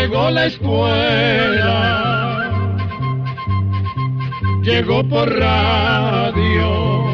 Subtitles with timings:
[0.00, 1.66] Llegó la escuela.
[4.62, 7.04] Llegó por radio.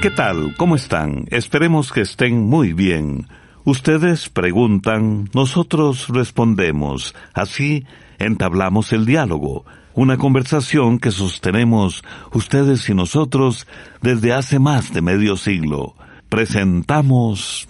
[0.00, 0.54] ¿Qué tal?
[0.56, 1.26] ¿Cómo están?
[1.30, 3.26] Esperemos que estén muy bien.
[3.64, 7.14] Ustedes preguntan, nosotros respondemos.
[7.34, 7.84] Así
[8.18, 12.02] entablamos el diálogo, una conversación que sostenemos
[12.32, 13.66] ustedes y nosotros
[14.02, 15.94] desde hace más de medio siglo.
[16.28, 17.68] Presentamos...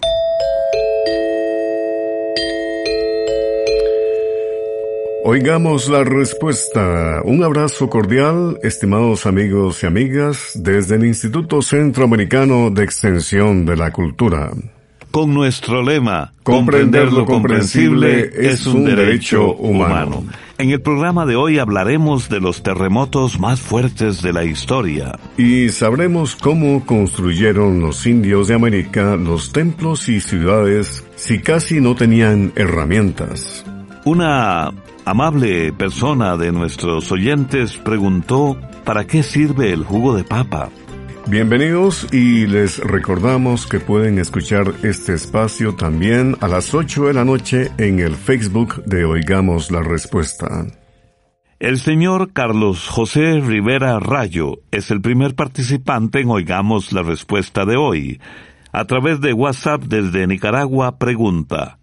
[5.23, 7.21] Oigamos la respuesta.
[7.23, 13.91] Un abrazo cordial, estimados amigos y amigas, desde el Instituto Centroamericano de Extensión de la
[13.91, 14.51] Cultura
[15.11, 20.23] con nuestro lema, comprender lo comprensible es un derecho humano.
[20.57, 25.17] En el programa de hoy hablaremos de los terremotos más fuertes de la historia.
[25.37, 31.95] Y sabremos cómo construyeron los indios de América los templos y ciudades si casi no
[31.95, 33.65] tenían herramientas.
[34.05, 34.71] Una
[35.03, 40.69] amable persona de nuestros oyentes preguntó ¿para qué sirve el jugo de papa?
[41.27, 47.23] Bienvenidos y les recordamos que pueden escuchar este espacio también a las 8 de la
[47.23, 50.65] noche en el Facebook de Oigamos la Respuesta.
[51.59, 57.77] El señor Carlos José Rivera Rayo es el primer participante en Oigamos la Respuesta de
[57.77, 58.19] hoy.
[58.71, 61.77] A través de WhatsApp desde Nicaragua pregunta,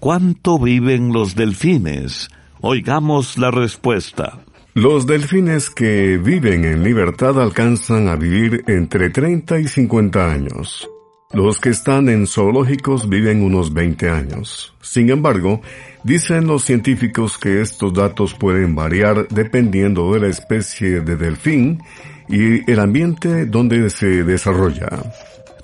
[0.00, 2.30] ¿cuánto viven los delfines?
[2.62, 4.38] Oigamos la respuesta.
[4.74, 10.88] Los delfines que viven en libertad alcanzan a vivir entre 30 y 50 años.
[11.34, 14.74] Los que están en zoológicos viven unos 20 años.
[14.80, 15.60] Sin embargo,
[16.04, 21.82] dicen los científicos que estos datos pueden variar dependiendo de la especie de delfín
[22.30, 24.88] y el ambiente donde se desarrolla.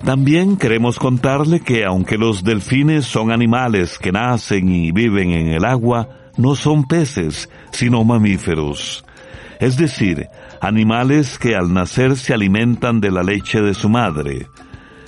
[0.05, 5.65] También queremos contarle que aunque los delfines son animales que nacen y viven en el
[5.65, 9.03] agua, no son peces, sino mamíferos.
[9.59, 10.27] Es decir,
[10.61, 14.47] animales que al nacer se alimentan de la leche de su madre.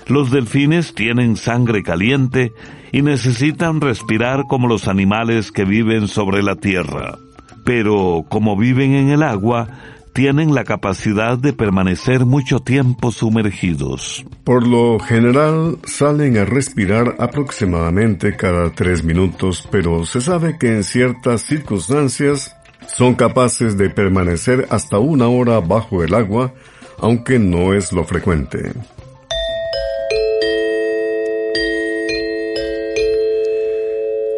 [0.07, 2.53] Los delfines tienen sangre caliente
[2.91, 7.17] y necesitan respirar como los animales que viven sobre la tierra.
[7.63, 9.69] Pero como viven en el agua,
[10.13, 14.25] tienen la capacidad de permanecer mucho tiempo sumergidos.
[14.43, 20.83] Por lo general salen a respirar aproximadamente cada tres minutos, pero se sabe que en
[20.83, 22.55] ciertas circunstancias
[22.87, 26.53] son capaces de permanecer hasta una hora bajo el agua,
[26.99, 28.71] aunque no es lo frecuente.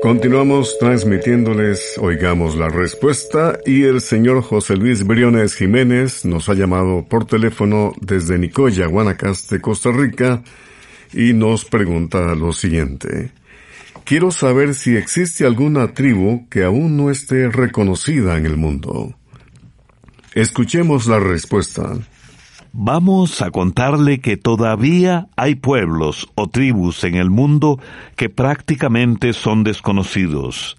[0.03, 7.06] Continuamos transmitiéndoles, oigamos la respuesta, y el señor José Luis Briones Jiménez nos ha llamado
[7.08, 10.44] por teléfono desde Nicoya, Guanacaste, Costa Rica,
[11.13, 13.31] y nos pregunta lo siguiente.
[14.03, 19.16] Quiero saber si existe alguna tribu que aún no esté reconocida en el mundo.
[20.34, 21.94] Escuchemos la respuesta.
[22.76, 27.80] Vamos a contarle que todavía hay pueblos o tribus en el mundo
[28.16, 30.76] que prácticamente son desconocidos.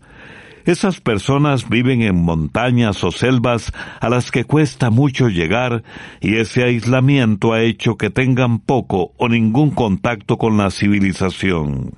[0.64, 5.84] Esas personas viven en montañas o selvas a las que cuesta mucho llegar
[6.20, 11.92] y ese aislamiento ha hecho que tengan poco o ningún contacto con la civilización.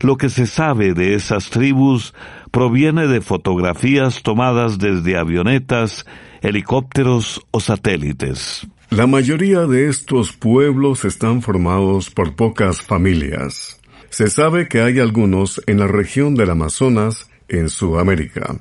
[0.00, 2.14] Lo que se sabe de esas tribus
[2.50, 6.06] proviene de fotografías tomadas desde avionetas,
[6.40, 8.66] helicópteros o satélites.
[8.90, 13.80] La mayoría de estos pueblos están formados por pocas familias.
[14.10, 18.56] Se sabe que hay algunos en la región del Amazonas, en Sudamérica.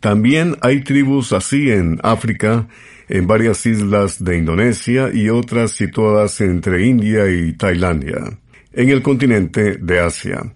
[0.00, 2.66] También hay tribus así en África,
[3.08, 8.36] en varias islas de Indonesia y otras situadas entre India y Tailandia,
[8.72, 10.54] en el continente de Asia.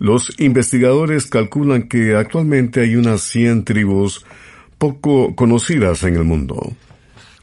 [0.00, 4.26] Los investigadores calculan que actualmente hay unas 100 tribus
[4.78, 6.72] poco conocidas en el mundo.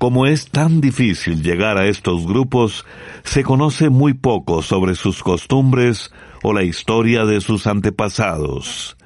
[0.01, 2.87] Como es tan difícil llegar a estos grupos,
[3.23, 6.11] se conoce muy poco sobre sus costumbres
[6.41, 8.97] o la historia de sus antepasados.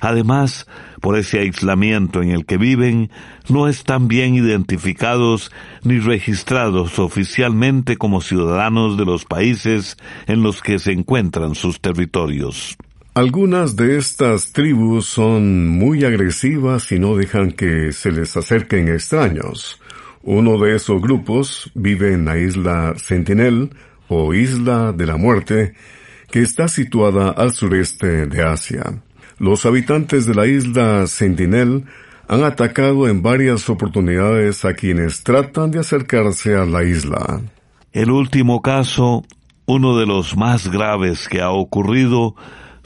[0.00, 0.68] Además,
[1.00, 3.10] por ese aislamiento en el que viven,
[3.48, 5.50] no están bien identificados
[5.82, 9.96] ni registrados oficialmente como ciudadanos de los países
[10.28, 12.76] en los que se encuentran sus territorios.
[13.14, 19.80] Algunas de estas tribus son muy agresivas y no dejan que se les acerquen extraños.
[20.26, 23.70] Uno de esos grupos vive en la isla Sentinel
[24.08, 25.74] o Isla de la Muerte,
[26.32, 29.02] que está situada al sureste de Asia.
[29.38, 31.84] Los habitantes de la isla Sentinel
[32.26, 37.42] han atacado en varias oportunidades a quienes tratan de acercarse a la isla.
[37.92, 39.22] El último caso,
[39.64, 42.34] uno de los más graves que ha ocurrido,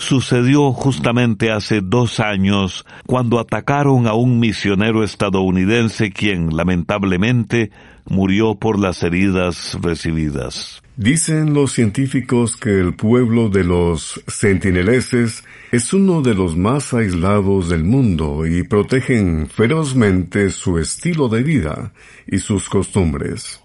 [0.00, 7.70] sucedió justamente hace dos años cuando atacaron a un misionero estadounidense quien lamentablemente
[8.06, 10.82] murió por las heridas recibidas.
[10.97, 17.69] Dicen los científicos que el pueblo de los sentineleses es uno de los más aislados
[17.69, 21.93] del mundo y protegen ferozmente su estilo de vida
[22.26, 23.61] y sus costumbres.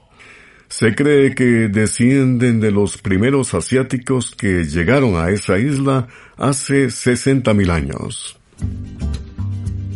[0.67, 6.07] Se cree que descienden de los primeros asiáticos que llegaron a esa isla
[6.38, 6.89] hace
[7.53, 8.38] mil años.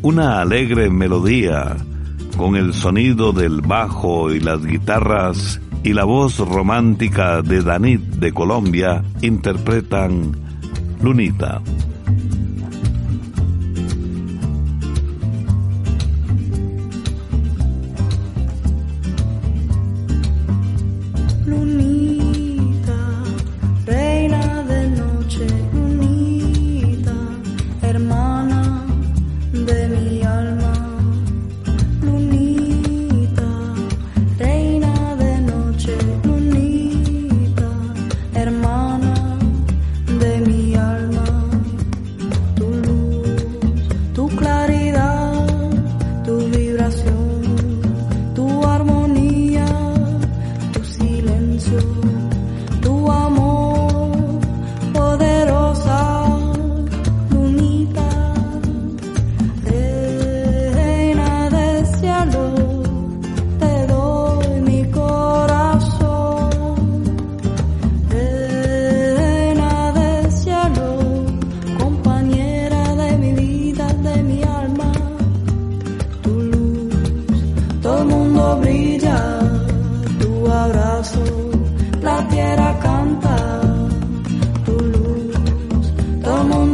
[0.02, 1.76] Una alegre melodía,
[2.38, 8.32] con el sonido del bajo y las guitarras, y la voz romántica de Danit de
[8.32, 10.32] Colombia interpretan
[11.02, 11.62] Lunita.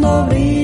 [0.06, 0.55] La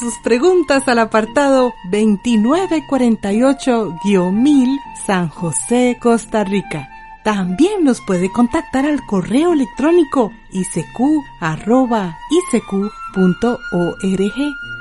[0.00, 6.88] sus preguntas al apartado 2948-1000 San José, Costa Rica.
[7.22, 11.04] También nos puede contactar al correo electrónico isq.org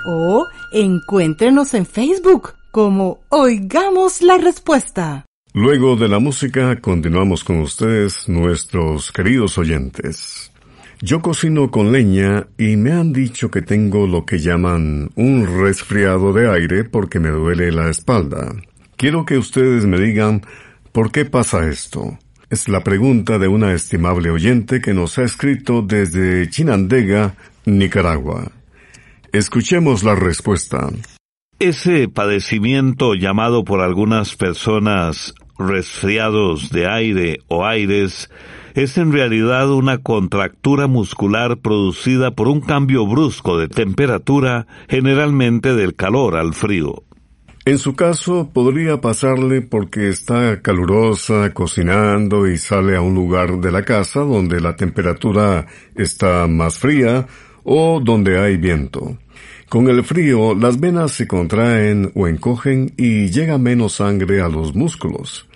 [0.08, 5.26] o encuéntrenos en Facebook como Oigamos la Respuesta.
[5.54, 10.54] Luego de la música continuamos con ustedes, nuestros queridos oyentes.
[11.02, 16.34] Yo cocino con leña y me han dicho que tengo lo que llaman un resfriado
[16.34, 18.54] de aire porque me duele la espalda.
[18.98, 20.42] Quiero que ustedes me digan
[20.92, 22.20] por qué pasa esto.
[22.50, 28.52] Es la pregunta de una estimable oyente que nos ha escrito desde Chinandega, Nicaragua.
[29.32, 30.90] Escuchemos la respuesta.
[31.60, 38.30] Ese padecimiento llamado por algunas personas resfriados de aire o aires
[38.84, 45.96] es en realidad una contractura muscular producida por un cambio brusco de temperatura, generalmente del
[45.96, 47.04] calor al frío.
[47.66, 53.70] En su caso, podría pasarle porque está calurosa, cocinando y sale a un lugar de
[53.70, 57.28] la casa donde la temperatura está más fría
[57.66, 59.18] o donde hay viento.
[59.68, 64.74] Con el frío, las venas se contraen o encogen y llega menos sangre a los
[64.74, 65.50] músculos.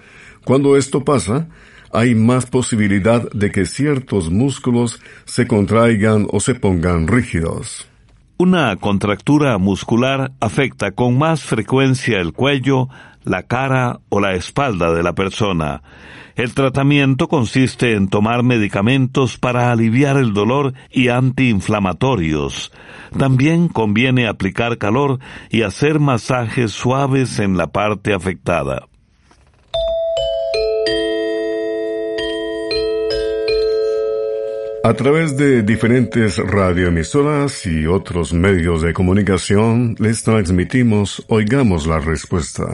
[0.44, 1.48] Cuando esto pasa,
[1.94, 7.88] hay más posibilidad de que ciertos músculos se contraigan o se pongan rígidos.
[8.38, 12.90] Una contractura muscular afecta con más frecuencia el cuello,
[13.24, 15.84] la cara o la espalda de la persona.
[16.36, 22.72] El tratamiento consiste en tomar medicamentos para aliviar el dolor y antiinflamatorios.
[23.18, 25.20] También conviene aplicar calor
[25.52, 28.88] y hacer masajes suaves en la parte afectada.
[34.86, 42.66] A través de diferentes radioemisoras y otros medios de comunicación les transmitimos Oigamos la Respuesta.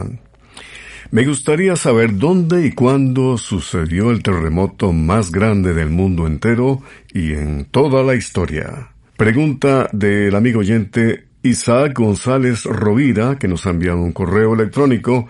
[1.12, 6.82] Me gustaría saber dónde y cuándo sucedió el terremoto más grande del mundo entero
[7.14, 8.88] y en toda la historia.
[9.16, 15.28] Pregunta del amigo oyente Isaac González Rovira, que nos ha enviado un correo electrónico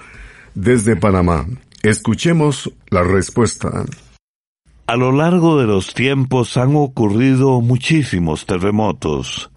[0.54, 1.44] desde Panamá.
[1.82, 3.84] Escuchemos la respuesta.
[4.90, 9.52] A lo largo de los tiempos han ocurrido muchísimos terremotos.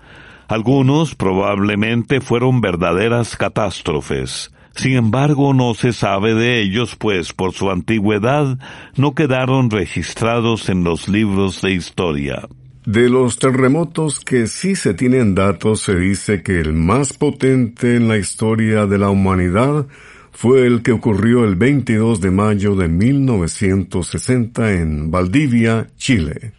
[0.48, 4.54] Algunos probablemente fueron verdaderas catástrofes.
[4.75, 8.60] Sin embargo, no se sabe de ellos, pues por su antigüedad
[8.96, 12.48] no quedaron registrados en los libros de historia.
[12.86, 18.08] De los terremotos que sí se tienen datos, se dice que el más potente en
[18.08, 19.88] la historia de la humanidad
[20.34, 26.54] fue el que ocurrió el 22 de mayo de 1960 en Valdivia, Chile.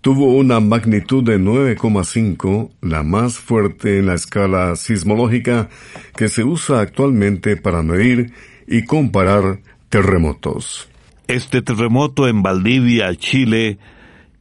[0.00, 5.68] Tuvo una magnitud de 9,5, la más fuerte en la escala sismológica
[6.16, 8.32] que se usa actualmente para medir
[8.66, 10.88] y comparar terremotos.
[11.28, 13.78] Este terremoto en Valdivia, Chile,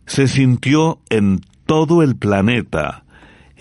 [0.08, 3.04] se sintió en todo el planeta,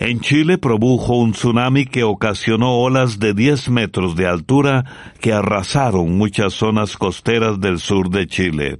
[0.01, 4.83] en Chile produjo un tsunami que ocasionó olas de 10 metros de altura
[5.19, 8.79] que arrasaron muchas zonas costeras del sur de Chile.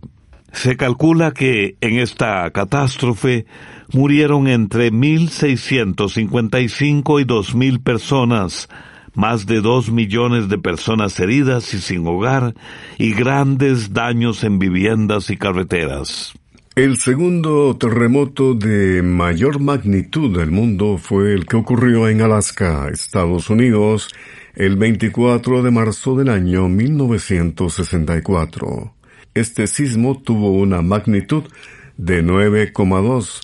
[0.52, 3.46] Se calcula que en esta catástrofe
[3.94, 8.68] murieron entre 1.655 y 2.000 personas,
[9.14, 12.56] más de 2 millones de personas heridas y sin hogar,
[12.98, 16.34] y grandes daños en viviendas y carreteras.
[16.74, 23.50] El segundo terremoto de mayor magnitud del mundo fue el que ocurrió en Alaska, Estados
[23.50, 24.08] Unidos,
[24.56, 28.94] el 24 de marzo del año 1964.
[29.34, 31.44] Este sismo tuvo una magnitud
[31.98, 33.42] de 9,2.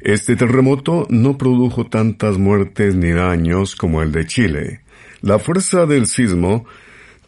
[0.00, 4.80] Este terremoto no produjo tantas muertes ni daños como el de Chile.
[5.20, 6.66] La fuerza del sismo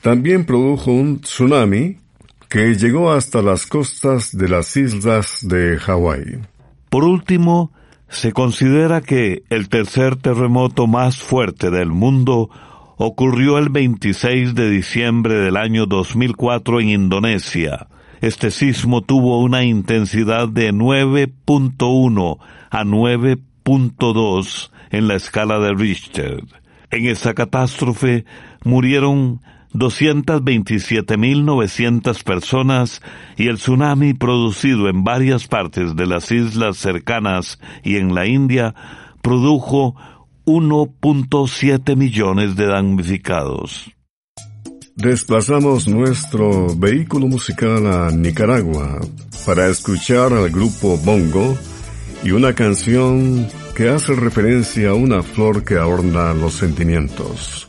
[0.02, 1.98] también produjo un tsunami
[2.48, 6.40] que llegó hasta las costas de las islas de Hawái.
[6.88, 7.72] Por último,
[8.08, 12.48] se considera que el tercer terremoto más fuerte del mundo
[12.96, 17.88] ocurrió el 26 de diciembre del año 2004 en Indonesia.
[18.20, 22.38] Este sismo tuvo una intensidad de 9.1
[22.70, 26.42] a 9.2 en la escala de Richter.
[26.90, 28.24] En esa catástrofe
[28.64, 29.42] murieron
[29.74, 33.02] 227.900 personas
[33.36, 38.74] y el tsunami producido en varias partes de las islas cercanas y en la India
[39.22, 39.94] produjo
[40.46, 43.92] 1.7 millones de damnificados.
[44.96, 48.98] Desplazamos nuestro vehículo musical a Nicaragua
[49.46, 51.56] para escuchar al grupo Bongo
[52.24, 53.46] y una canción
[53.76, 57.68] que hace referencia a una flor que adorna los sentimientos.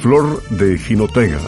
[0.00, 1.40] Flor de Jinotega.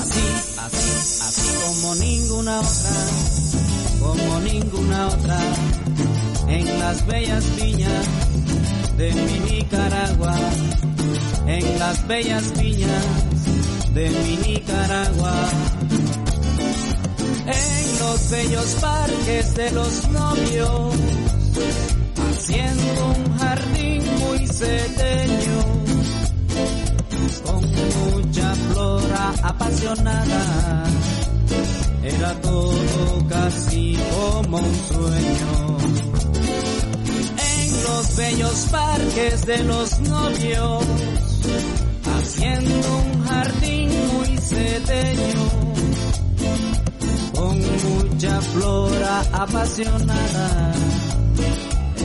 [0.00, 0.24] Así,
[0.58, 2.96] así, así como ninguna otra,
[4.00, 5.38] como ninguna otra,
[6.48, 8.06] en las bellas viñas
[8.96, 10.36] de mi Nicaragua,
[11.46, 13.04] en las bellas viñas
[13.94, 15.53] de mi Nicaragua.
[18.24, 20.94] Los bellos parques de los novios,
[22.16, 25.60] haciendo un jardín muy sedeño,
[27.44, 27.60] con
[28.14, 30.84] mucha flora apasionada,
[32.02, 35.76] era todo casi como un sueño.
[37.36, 40.84] En los bellos parques de los novios,
[42.06, 45.73] haciendo un jardín muy sedeño, con
[48.24, 50.72] mucha flora apasionada,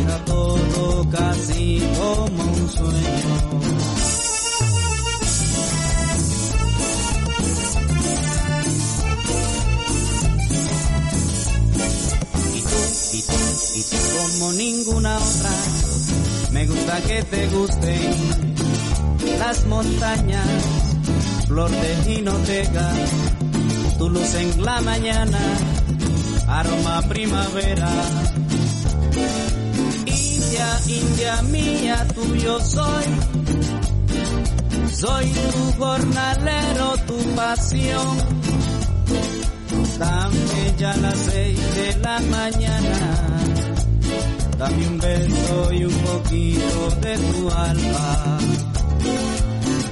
[0.02, 3.70] era todo casi como un sueño.
[12.56, 12.80] Y tú,
[13.14, 13.34] y tú,
[13.76, 15.52] y tú como ninguna otra,
[16.52, 18.14] me gusta que te gusten
[19.40, 20.48] las montañas,
[21.48, 22.94] flor de jinotega,
[23.98, 25.40] tu luz en la mañana,
[26.50, 27.90] aroma primavera.
[30.06, 33.06] India, India mía, tuyo soy,
[34.92, 38.18] soy tu jornalero, tu pasión.
[40.00, 43.00] Dame ya las seis de la mañana,
[44.58, 48.38] dame un beso y un poquito de tu alma.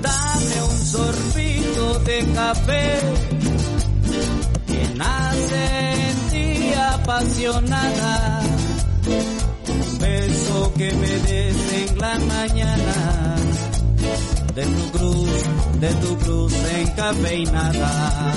[0.02, 3.00] Dame un sorbito de café
[4.67, 5.87] que nace
[7.08, 8.41] apasionada.
[9.70, 13.36] Un beso que me des en la mañana
[14.54, 15.30] de tu cruz,
[15.80, 18.34] de tu cruz encafeinada.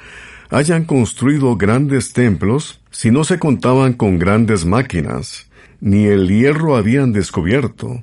[0.48, 5.50] hayan construido grandes templos si no se contaban con grandes máquinas,
[5.82, 8.02] ni el hierro habían descubierto?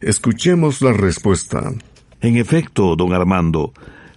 [0.00, 1.72] Escuchemos la respuesta.
[2.20, 3.72] En efecto, don Armando,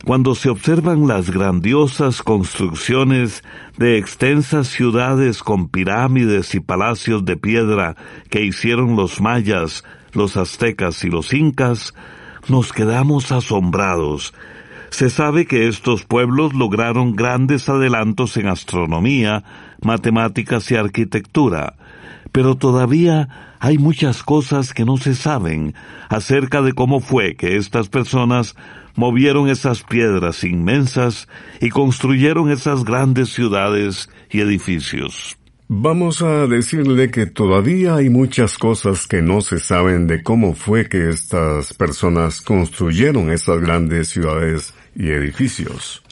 [0.06, 3.44] cuando se observan las grandiosas construcciones
[3.80, 7.96] de extensas ciudades con pirámides y palacios de piedra
[8.30, 11.96] que hicieron los mayas, los aztecas y los incas,
[12.50, 14.34] nos quedamos asombrados.
[14.90, 19.44] Se sabe que estos pueblos lograron grandes adelantos en astronomía,
[19.82, 21.76] matemáticas y arquitectura,
[22.32, 25.74] pero todavía hay muchas cosas que no se saben
[26.10, 28.56] acerca de cómo fue que estas personas
[28.96, 31.28] movieron esas piedras inmensas
[31.60, 35.38] y construyeron esas grandes ciudades y edificios.
[35.68, 40.88] Vamos a decirle que todavía hay muchas cosas que no se saben de cómo fue
[40.88, 46.04] que estas personas construyeron estas grandes ciudades y edificios.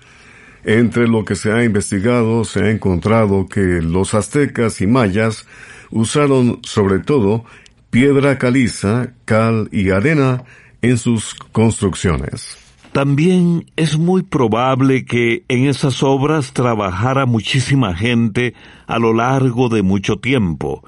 [0.63, 5.46] Entre lo que se ha investigado se ha encontrado que los aztecas y mayas
[5.92, 7.46] usaron sobre todo
[7.92, 10.46] piedra caliza, cal y arena
[10.82, 12.62] en sus construcciones.
[12.93, 18.53] También es muy probable que en esas obras trabajara muchísima gente
[18.86, 20.84] a lo largo de mucho tiempo,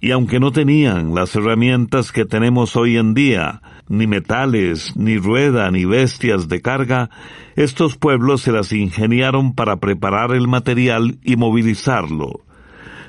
[0.00, 5.68] y aunque no tenían las herramientas que tenemos hoy en día, ni metales, ni rueda,
[5.72, 7.10] ni bestias de carga,
[7.56, 12.44] estos pueblos se las ingeniaron para preparar el material y movilizarlo.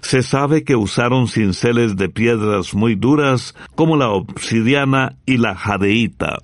[0.01, 6.39] Se sabe que usaron cinceles de piedras muy duras como la obsidiana y la jadeíta.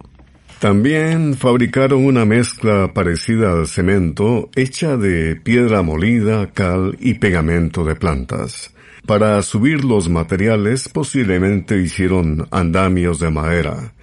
[0.65, 7.95] También fabricaron una mezcla parecida al cemento hecha de piedra molida, cal y pegamento de
[7.95, 8.73] plantas.
[9.05, 13.93] Para subir los materiales posiblemente hicieron andamios de madera,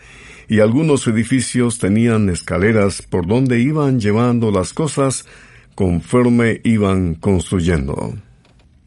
[0.49, 5.27] y algunos edificios tenían escaleras por donde iban llevando las cosas
[5.75, 8.15] conforme iban construyendo.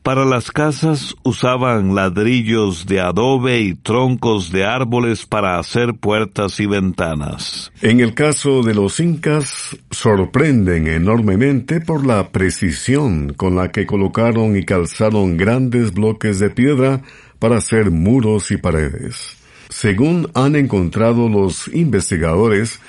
[0.05, 6.67] Para las casas usaban ladrillos de adobe y troncos de árboles para hacer puertas y
[6.67, 7.71] ventanas.
[7.81, 14.55] En el caso de los incas, sorprenden enormemente por la precisión con la que colocaron
[14.55, 17.01] y calzaron grandes bloques de piedra
[17.39, 19.37] para hacer muros y paredes.
[19.69, 22.79] Según han encontrado los investigadores,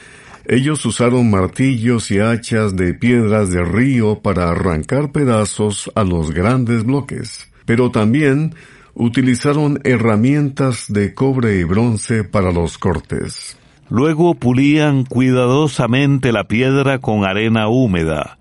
[0.49, 6.85] ellos usaron martillos y hachas de piedras de río para arrancar pedazos a los grandes
[6.85, 8.55] bloques, pero también
[8.95, 13.57] utilizaron herramientas de cobre y bronce para los cortes.
[13.89, 18.39] Luego pulían cuidadosamente la piedra con arena húmeda.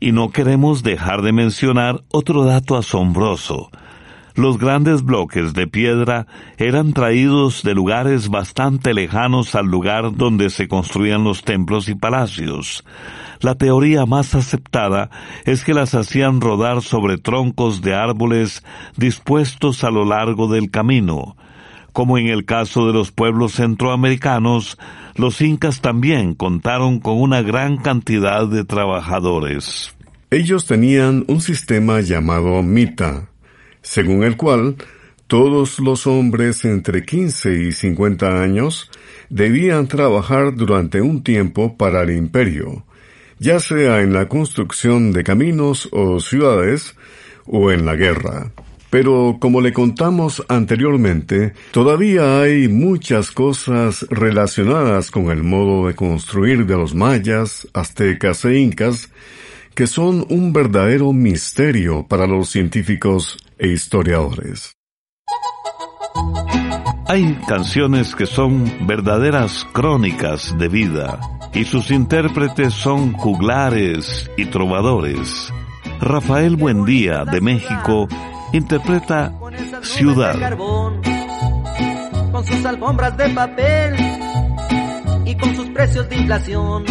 [0.00, 3.70] Y no queremos dejar de mencionar otro dato asombroso.
[4.38, 10.68] Los grandes bloques de piedra eran traídos de lugares bastante lejanos al lugar donde se
[10.68, 12.84] construían los templos y palacios.
[13.40, 15.10] La teoría más aceptada
[15.44, 18.62] es que las hacían rodar sobre troncos de árboles
[18.96, 21.36] dispuestos a lo largo del camino.
[21.92, 24.78] Como en el caso de los pueblos centroamericanos,
[25.16, 29.96] los incas también contaron con una gran cantidad de trabajadores.
[30.30, 33.30] Ellos tenían un sistema llamado mita,
[33.82, 34.76] según el cual
[35.26, 38.90] todos los hombres entre 15 y 50 años
[39.28, 42.84] debían trabajar durante un tiempo para el imperio,
[43.38, 46.96] ya sea en la construcción de caminos o ciudades
[47.44, 48.52] o en la guerra.
[48.90, 56.64] Pero como le contamos anteriormente, todavía hay muchas cosas relacionadas con el modo de construir
[56.64, 59.10] de los mayas, aztecas e incas
[59.74, 64.76] que son un verdadero misterio para los científicos e historiadores.
[67.06, 71.18] Hay canciones que son verdaderas crónicas de vida
[71.54, 75.52] y sus intérpretes son juglares y trovadores.
[76.00, 78.06] Rafael Buendía de México
[78.52, 79.32] interpreta
[79.82, 80.36] Ciudad.
[82.32, 83.96] Con sus alfombras de papel
[85.24, 86.84] y con sus precios de inflación.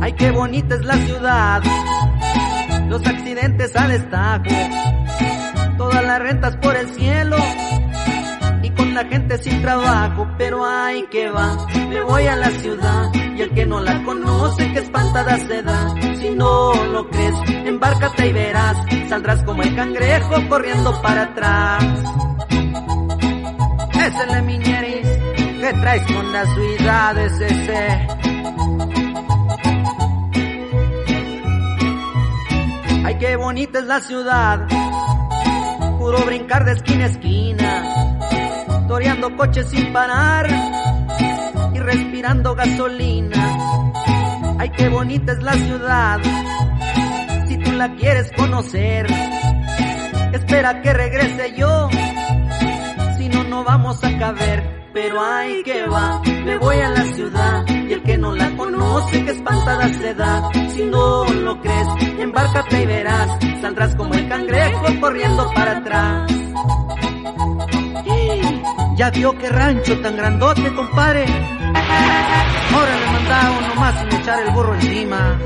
[0.00, 1.62] Ay, qué bonita es la ciudad.
[2.88, 5.05] Los accidentes al estajo
[5.76, 7.36] todas las rentas por el cielo.
[8.62, 13.12] Y con la gente sin trabajo, pero ay que va, me voy a la ciudad
[13.14, 17.34] y el que no la conoce que espantada se da, si no lo crees,
[17.66, 18.76] embárcate y verás,
[19.08, 21.84] saldrás como el cangrejo corriendo para atrás.
[23.94, 25.06] Es el miñeris
[25.60, 28.06] que traes con las ciudades ese.
[33.04, 34.66] Ay, qué bonita es la ciudad
[36.06, 38.28] puro brincar de esquina a esquina,
[38.86, 40.46] toreando coches sin parar
[41.74, 43.58] y respirando gasolina.
[44.56, 46.20] Ay, qué bonita es la ciudad,
[47.48, 49.08] si tú la quieres conocer,
[50.32, 51.88] espera que regrese yo,
[53.18, 54.62] si no, no vamos a caber.
[54.94, 57.75] Pero ay que va, me voy a la ciudad
[59.04, 60.50] que espantada se da.
[60.74, 63.28] Si no lo crees, embárcate y verás,
[63.60, 66.32] saldrás como el cangrejo corriendo para atrás.
[68.96, 71.26] Ya vio que rancho tan grandote, compadre.
[72.74, 75.38] Ahora le manda uno más sin echar el burro encima.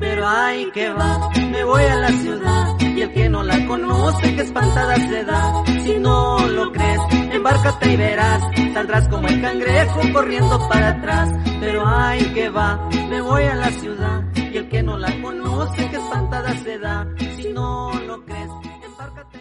[0.00, 4.34] Pero ay que va, me voy a la ciudad y el que no la conoce
[4.34, 5.62] que espantada se da.
[5.84, 7.00] Si no lo crees,
[7.32, 9.31] embárcate y verás, saldrás como el
[10.12, 11.30] corriendo para atrás.
[11.60, 11.84] Pero
[12.34, 16.78] que va, me voy a la ciudad y el que no la conoce espantada se
[16.78, 17.08] da.
[17.36, 18.50] Si no lo crees,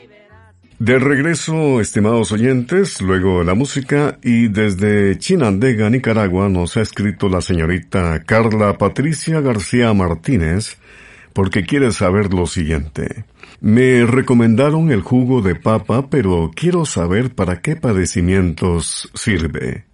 [0.03, 0.55] y verás.
[0.79, 7.41] De regreso, estimados oyentes, luego la música y desde Chinandega, Nicaragua, nos ha escrito la
[7.41, 10.77] señorita Carla Patricia García Martínez
[11.33, 13.25] porque quiere saber lo siguiente.
[13.61, 19.85] Me recomendaron el jugo de papa, pero quiero saber para qué padecimientos sirve.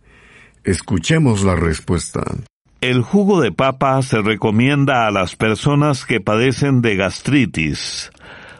[0.67, 2.23] Escuchemos la respuesta.
[2.81, 8.11] El jugo de papa se recomienda a las personas que padecen de gastritis.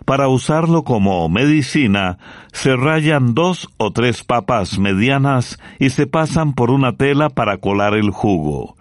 [0.06, 2.17] Para usarlo como medicina,
[2.54, 7.93] se rayan dos o tres papas medianas y se pasan por una tela para colar
[7.93, 8.78] el jugo.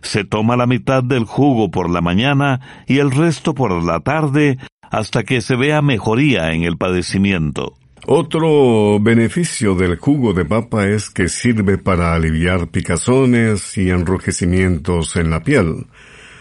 [0.00, 4.56] Se toma la mitad del jugo por la mañana y el resto por la tarde
[4.80, 7.74] hasta que se vea mejoría en el padecimiento.
[8.06, 15.30] Otro beneficio del jugo de papa es que sirve para aliviar picazones y enrojecimientos en
[15.30, 15.86] la piel,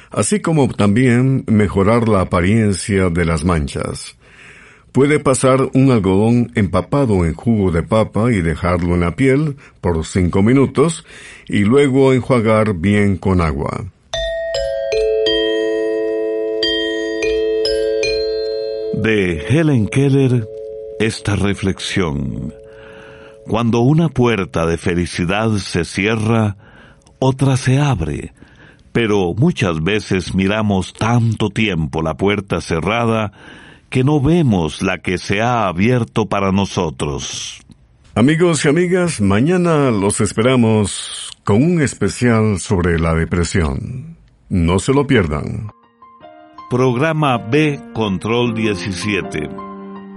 [0.10, 4.18] así como también mejorar la apariencia de las manchas.
[4.92, 10.04] Puede pasar un algodón empapado en jugo de papa y dejarlo en la piel por
[10.04, 11.06] cinco minutos
[11.48, 13.86] y luego enjuagar bien con agua.
[18.96, 20.48] De Helen Keller
[21.02, 22.54] esta reflexión.
[23.48, 26.58] Cuando una puerta de felicidad se cierra,
[27.18, 28.34] otra se abre,
[28.92, 33.32] pero muchas veces miramos tanto tiempo la puerta cerrada
[33.90, 37.62] que no vemos la que se ha abierto para nosotros.
[38.14, 44.18] Amigos y amigas, mañana los esperamos con un especial sobre la depresión.
[44.50, 45.72] No se lo pierdan.
[46.70, 49.71] Programa B Control 17